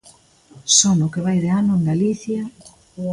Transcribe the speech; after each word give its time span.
Só 0.77 0.89
no 0.99 1.11
que 1.13 1.23
vai 1.25 1.37
de 1.43 1.49
ano 1.61 1.73
en 1.77 1.83
Galicia... 1.91 2.41